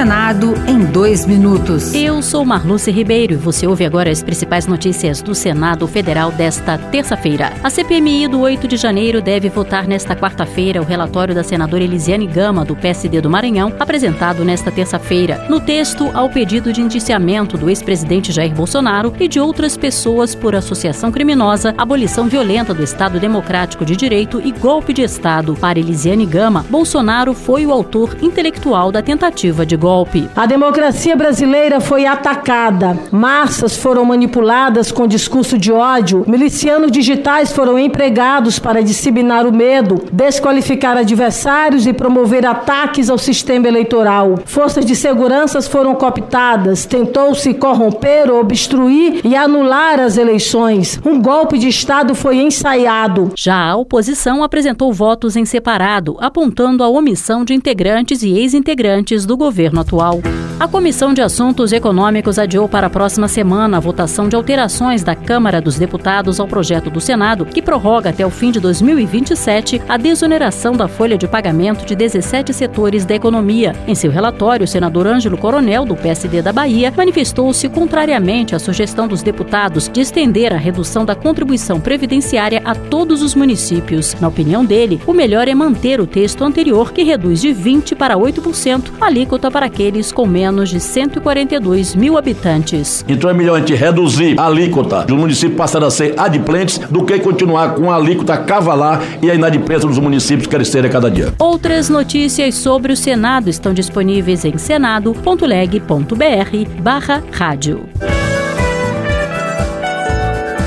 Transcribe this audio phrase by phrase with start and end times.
[0.00, 1.92] Senado em dois minutos.
[1.92, 6.78] Eu sou Marluce Ribeiro e você ouve agora as principais notícias do Senado Federal desta
[6.78, 7.52] terça-feira.
[7.62, 12.26] A CPMI do 8 de janeiro deve votar nesta quarta-feira o relatório da senadora Elisiane
[12.26, 15.44] Gama, do PSD do Maranhão, apresentado nesta terça-feira.
[15.50, 20.54] No texto, ao pedido de indiciamento do ex-presidente Jair Bolsonaro e de outras pessoas por
[20.54, 25.54] associação criminosa, abolição violenta do Estado Democrático de Direito e golpe de Estado.
[25.56, 29.89] Para Elisiane Gama, Bolsonaro foi o autor intelectual da tentativa de golpe.
[30.36, 37.76] A democracia brasileira foi atacada, massas foram manipuladas com discurso de ódio, milicianos digitais foram
[37.76, 44.38] empregados para disseminar o medo, desqualificar adversários e promover ataques ao sistema eleitoral.
[44.44, 51.00] Forças de segurança foram cooptadas, tentou-se corromper, obstruir e anular as eleições.
[51.04, 53.32] Um golpe de Estado foi ensaiado.
[53.36, 59.36] Já a oposição apresentou votos em separado, apontando a omissão de integrantes e ex-integrantes do
[59.36, 60.22] governo atual.
[60.60, 65.14] A Comissão de Assuntos Econômicos adiou para a próxima semana a votação de alterações da
[65.14, 69.96] Câmara dos Deputados ao projeto do Senado, que prorroga até o fim de 2027 a
[69.96, 73.74] desoneração da folha de pagamento de 17 setores da economia.
[73.88, 79.08] Em seu relatório, o senador Ângelo Coronel, do PSD da Bahia, manifestou-se contrariamente à sugestão
[79.08, 84.14] dos deputados de estender a redução da contribuição previdenciária a todos os municípios.
[84.20, 88.14] Na opinião dele, o melhor é manter o texto anterior, que reduz de 20% para
[88.14, 93.04] 8% a alíquota para aqueles com menos de 142 mil habitantes.
[93.08, 97.04] Então é melhor a gente reduzir a alíquota dos municípios passar a ser adimplentes do
[97.04, 101.32] que continuar com a alíquota cavalar e a inadimplência dos municípios crescer a cada dia.
[101.38, 107.88] Outras notícias sobre o Senado estão disponíveis em senado.leg.br barra rádio.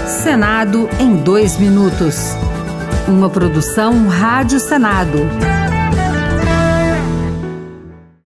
[0.08, 2.36] Senado em dois minutos.
[3.08, 5.63] Uma produção Rádio Senado.